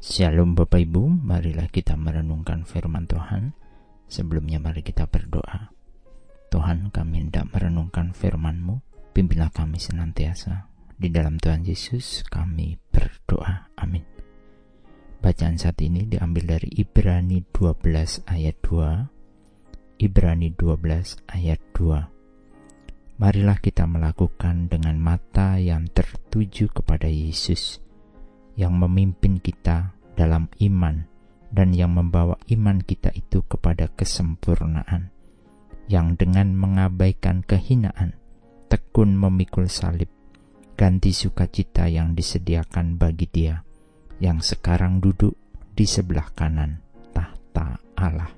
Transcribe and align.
Shalom 0.00 0.56
Bapak 0.56 0.80
Ibu, 0.80 1.28
marilah 1.28 1.68
kita 1.68 1.92
merenungkan 1.92 2.64
firman 2.64 3.04
Tuhan. 3.04 3.52
Sebelumnya 4.08 4.56
mari 4.56 4.80
kita 4.80 5.04
berdoa. 5.04 5.76
Tuhan 6.48 6.88
kami 6.88 7.28
hendak 7.28 7.52
merenungkan 7.52 8.16
firman-Mu, 8.16 8.80
pimpinlah 9.12 9.52
kami 9.52 9.76
senantiasa. 9.76 10.72
Di 10.96 11.12
dalam 11.12 11.36
Tuhan 11.36 11.68
Yesus 11.68 12.24
kami 12.32 12.80
berdoa. 12.88 13.76
Amin. 13.76 14.00
Bacaan 15.20 15.60
saat 15.60 15.76
ini 15.84 16.08
diambil 16.08 16.56
dari 16.56 16.80
Ibrani 16.80 17.44
12 17.52 18.24
ayat 18.24 18.56
2. 18.64 20.00
Ibrani 20.00 20.48
12 20.56 21.28
ayat 21.28 21.60
2. 21.76 23.20
Marilah 23.20 23.60
kita 23.60 23.84
melakukan 23.84 24.64
dengan 24.72 24.96
mata 24.96 25.60
yang 25.60 25.92
tertuju 25.92 26.72
kepada 26.72 27.04
Yesus 27.04 27.89
yang 28.58 28.76
memimpin 28.76 29.38
kita 29.38 29.94
dalam 30.18 30.50
iman 30.60 31.06
dan 31.50 31.74
yang 31.74 31.94
membawa 31.94 32.38
iman 32.46 32.78
kita 32.78 33.10
itu 33.14 33.42
kepada 33.46 33.90
kesempurnaan, 33.90 35.10
yang 35.90 36.14
dengan 36.14 36.54
mengabaikan 36.54 37.42
kehinaan, 37.42 38.14
tekun 38.70 39.18
memikul 39.18 39.66
salib, 39.66 40.08
ganti 40.78 41.10
sukacita 41.10 41.90
yang 41.90 42.14
disediakan 42.14 42.96
bagi 42.96 43.26
dia, 43.26 43.66
yang 44.22 44.38
sekarang 44.38 45.02
duduk 45.02 45.34
di 45.74 45.88
sebelah 45.88 46.30
kanan 46.36 46.78
tahta 47.10 47.82
Allah. 47.98 48.30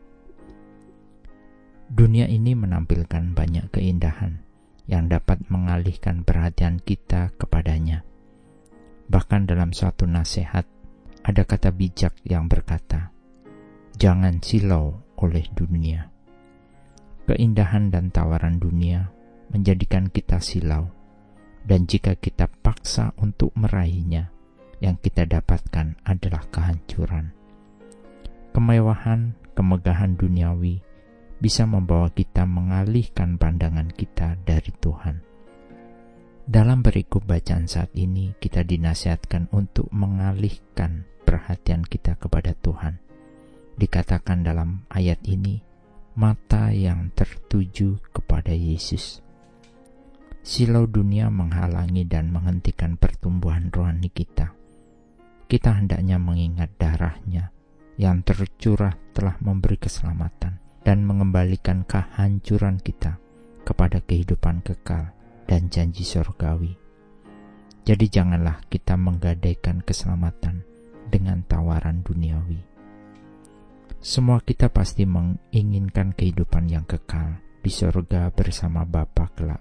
Dunia 1.93 2.25
ini 2.25 2.57
menampilkan 2.57 3.37
banyak 3.37 3.69
keindahan 3.69 4.41
yang 4.89 5.13
dapat 5.13 5.45
mengalihkan 5.53 6.25
perhatian 6.25 6.81
kita 6.81 7.37
kepadanya 7.37 8.01
Bahkan 9.11 9.51
dalam 9.51 9.75
suatu 9.75 10.07
nasihat, 10.07 10.67
ada 11.23 11.43
kata 11.43 11.75
bijak 11.75 12.19
yang 12.27 12.47
berkata, 12.47 13.11
"Jangan 13.99 14.43
silau 14.43 15.03
oleh 15.19 15.47
dunia." 15.55 16.11
Keindahan 17.27 17.91
dan 17.95 18.11
tawaran 18.11 18.59
dunia 18.59 19.11
menjadikan 19.55 20.11
kita 20.11 20.43
silau, 20.43 20.91
dan 21.63 21.87
jika 21.87 22.19
kita 22.19 22.51
paksa 22.63 23.15
untuk 23.19 23.55
meraihnya, 23.55 24.35
yang 24.83 24.99
kita 24.99 25.27
dapatkan 25.27 25.95
adalah 26.03 26.43
kehancuran. 26.51 27.31
Kemewahan, 28.51 29.39
kemegahan 29.55 30.19
duniawi 30.19 30.83
bisa 31.39 31.67
membawa 31.67 32.11
kita 32.11 32.43
mengalihkan 32.47 33.39
pandangan 33.39 33.91
kita 33.95 34.39
dari 34.43 34.71
Tuhan 34.83 35.32
dalam 36.43 36.83
berikut 36.83 37.23
bacaan 37.23 37.71
saat 37.71 37.95
ini, 37.95 38.35
kita 38.43 38.67
dinasihatkan 38.67 39.47
untuk 39.55 39.87
mengalihkan 39.95 41.07
perhatian 41.23 41.87
kita 41.87 42.19
kepada 42.19 42.51
Tuhan. 42.59 42.99
Dikatakan 43.79 44.43
dalam 44.43 44.83
ayat 44.91 45.23
ini, 45.23 45.63
mata 46.19 46.75
yang 46.75 47.15
tertuju 47.15 48.03
kepada 48.11 48.51
Yesus. 48.51 49.23
Silau 50.43 50.91
dunia 50.91 51.31
menghalangi 51.31 52.03
dan 52.11 52.35
menghentikan 52.35 52.99
pertumbuhan 52.99 53.71
rohani 53.71 54.11
kita. 54.11 54.51
Kita 55.47 55.79
hendaknya 55.79 56.19
mengingat 56.19 56.75
darahnya 56.75 57.55
yang 57.95 58.27
tercurah 58.27 58.99
telah 59.15 59.39
memberi 59.39 59.79
keselamatan 59.79 60.59
dan 60.83 61.07
mengembalikan 61.07 61.87
kehancuran 61.87 62.83
kita 62.83 63.23
kepada 63.63 64.03
kehidupan 64.03 64.67
kekal 64.67 65.15
dan 65.53 65.69
janji 65.69 66.01
surgawi. 66.01 66.73
Jadi 67.85 68.09
janganlah 68.09 68.65
kita 68.73 68.97
menggadaikan 68.97 69.85
keselamatan 69.85 70.65
dengan 71.13 71.45
tawaran 71.45 72.01
duniawi. 72.01 72.57
Semua 74.01 74.41
kita 74.41 74.73
pasti 74.73 75.05
menginginkan 75.05 76.17
kehidupan 76.17 76.73
yang 76.73 76.89
kekal 76.89 77.37
di 77.61 77.69
surga 77.69 78.33
bersama 78.33 78.89
Bapa 78.89 79.29
kelak. 79.37 79.61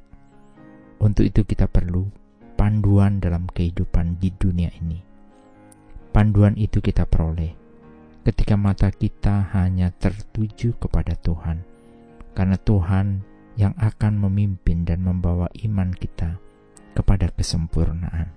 Untuk 1.03 1.27
itu 1.27 1.43
kita 1.43 1.67
perlu 1.67 2.07
panduan 2.55 3.19
dalam 3.19 3.51
kehidupan 3.51 4.15
di 4.15 4.31
dunia 4.31 4.71
ini. 4.79 5.03
Panduan 6.15 6.55
itu 6.55 6.79
kita 6.79 7.03
peroleh 7.03 7.51
ketika 8.23 8.55
mata 8.55 8.87
kita 8.95 9.51
hanya 9.51 9.91
tertuju 9.91 10.71
kepada 10.79 11.19
Tuhan. 11.19 11.67
Karena 12.31 12.55
Tuhan 12.55 13.27
yang 13.59 13.75
akan 13.79 14.19
memimpin 14.21 14.87
dan 14.87 15.03
membawa 15.03 15.51
iman 15.65 15.91
kita 15.91 16.39
kepada 16.95 17.31
kesempurnaan. 17.31 18.31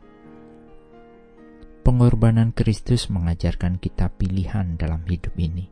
Pengorbanan 1.84 2.56
Kristus 2.56 3.12
mengajarkan 3.12 3.76
kita 3.76 4.08
pilihan 4.16 4.80
dalam 4.80 5.04
hidup 5.04 5.36
ini. 5.36 5.68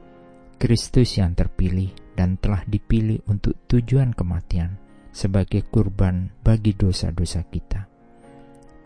Kristus 0.61 1.19
yang 1.19 1.33
terpilih 1.33 1.91
dan 2.15 2.37
telah 2.37 2.63
dipilih 2.69 3.25
untuk 3.27 3.57
tujuan 3.67 4.13
kematian 4.13 4.77
sebagai 5.11 5.65
kurban 5.67 6.31
bagi 6.45 6.77
dosa-dosa 6.77 7.43
kita. 7.49 7.89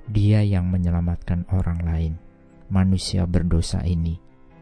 Dia 0.06 0.40
yang 0.46 0.70
menyelamatkan 0.70 1.50
orang 1.50 1.82
lain, 1.82 2.14
manusia 2.70 3.26
berdosa 3.26 3.82
ini, 3.82 4.16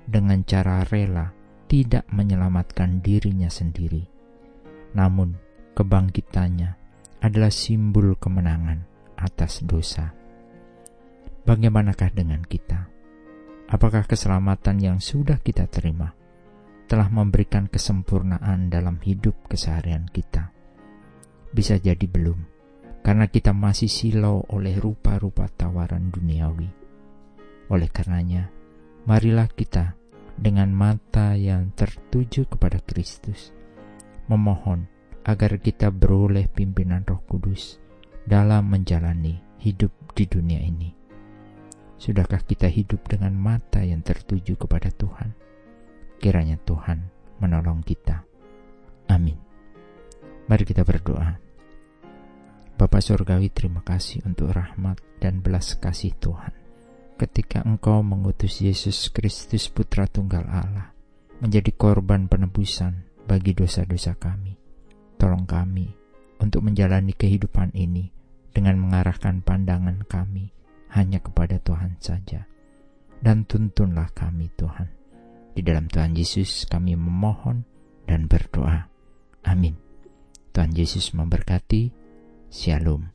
dengan 0.08 0.40
cara 0.42 0.82
rela 0.88 1.36
tidak 1.68 2.08
menyelamatkan 2.08 3.04
dirinya 3.04 3.52
sendiri, 3.52 4.08
namun 4.96 5.36
kebangkitannya 5.74 6.70
adalah 7.18 7.50
simbol 7.50 8.14
kemenangan 8.14 8.86
atas 9.18 9.66
dosa. 9.66 10.14
Bagaimanakah 11.44 12.14
dengan 12.14 12.40
kita? 12.40 12.88
Apakah 13.68 14.06
keselamatan 14.06 14.78
yang 14.80 14.98
sudah 15.02 15.42
kita 15.42 15.66
terima 15.66 16.14
telah 16.86 17.10
memberikan 17.10 17.66
kesempurnaan 17.66 18.70
dalam 18.70 19.02
hidup 19.02 19.34
keseharian 19.50 20.06
kita? 20.08 20.54
Bisa 21.50 21.76
jadi 21.82 22.06
belum, 22.06 22.38
karena 23.02 23.26
kita 23.26 23.50
masih 23.50 23.90
silau 23.90 24.46
oleh 24.48 24.78
rupa-rupa 24.78 25.50
tawaran 25.50 26.08
duniawi. 26.14 26.70
Oleh 27.72 27.88
karenanya, 27.90 28.52
marilah 29.08 29.50
kita 29.50 29.96
dengan 30.38 30.70
mata 30.70 31.34
yang 31.34 31.72
tertuju 31.74 32.46
kepada 32.46 32.78
Kristus, 32.84 33.50
memohon 34.30 34.93
agar 35.24 35.56
kita 35.56 35.88
beroleh 35.88 36.52
pimpinan 36.52 37.00
Roh 37.08 37.24
Kudus 37.24 37.80
dalam 38.28 38.68
menjalani 38.68 39.40
hidup 39.56 39.90
di 40.12 40.28
dunia 40.28 40.60
ini. 40.60 40.92
Sudahkah 41.96 42.44
kita 42.44 42.68
hidup 42.68 43.08
dengan 43.08 43.32
mata 43.32 43.80
yang 43.80 44.04
tertuju 44.04 44.60
kepada 44.60 44.92
Tuhan? 44.92 45.32
Kiranya 46.20 46.60
Tuhan 46.60 47.08
menolong 47.40 47.80
kita. 47.80 48.28
Amin. 49.08 49.40
Mari 50.44 50.64
kita 50.68 50.84
berdoa. 50.84 51.40
Bapak 52.76 53.00
Surgawi 53.00 53.48
terima 53.48 53.80
kasih 53.80 54.20
untuk 54.28 54.52
rahmat 54.52 55.00
dan 55.22 55.40
belas 55.40 55.72
kasih 55.80 56.12
Tuhan. 56.20 56.52
Ketika 57.16 57.64
Engkau 57.64 58.04
mengutus 58.04 58.60
Yesus 58.60 59.08
Kristus 59.08 59.70
Putra 59.72 60.04
Tunggal 60.04 60.44
Allah 60.50 60.92
menjadi 61.38 61.70
korban 61.72 62.26
penebusan 62.26 63.06
bagi 63.24 63.54
dosa-dosa 63.54 64.18
kami 64.18 64.53
Tolong 65.24 65.48
kami 65.48 65.88
untuk 66.36 66.68
menjalani 66.68 67.16
kehidupan 67.16 67.72
ini 67.72 68.12
dengan 68.52 68.76
mengarahkan 68.76 69.40
pandangan 69.40 70.04
kami 70.04 70.52
hanya 70.92 71.16
kepada 71.24 71.56
Tuhan 71.64 71.96
saja. 71.96 72.44
Dan 73.24 73.48
tuntunlah 73.48 74.12
kami 74.12 74.52
Tuhan. 74.52 74.84
Di 75.56 75.64
dalam 75.64 75.88
Tuhan 75.88 76.12
Yesus 76.12 76.68
kami 76.68 76.92
memohon 76.92 77.64
dan 78.04 78.28
berdoa. 78.28 78.84
Amin. 79.48 79.80
Tuhan 80.52 80.76
Yesus 80.76 81.16
memberkati. 81.16 81.88
Shalom. 82.52 83.13